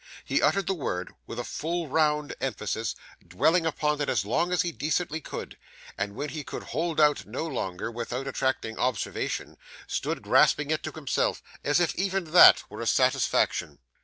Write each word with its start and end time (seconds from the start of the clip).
He 0.25 0.41
uttered 0.41 0.65
the 0.65 0.73
word 0.73 1.13
with 1.27 1.37
a 1.37 1.43
full 1.43 1.87
round 1.87 2.33
emphasis, 2.41 2.95
dwelling 3.27 3.67
upon 3.67 4.01
it 4.01 4.09
as 4.09 4.25
long 4.25 4.51
as 4.51 4.63
he 4.63 4.71
decently 4.71 5.21
could, 5.21 5.59
and 5.95 6.15
when 6.15 6.29
he 6.29 6.43
could 6.43 6.63
hold 6.63 6.99
out 6.99 7.27
no 7.27 7.45
longer 7.45 7.91
without 7.91 8.25
attracting 8.25 8.79
observation, 8.79 9.57
stood 9.85 10.23
gasping 10.23 10.71
it 10.71 10.81
to 10.81 10.91
himself 10.91 11.43
as 11.63 11.79
if 11.79 11.93
even 11.93 12.31
that 12.31 12.63
were 12.67 12.81
a 12.81 12.87
satisfaction. 12.87 13.77